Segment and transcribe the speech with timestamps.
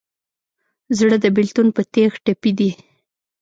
[0.97, 2.69] زړه د بېلتون په تیغ ټپي دی.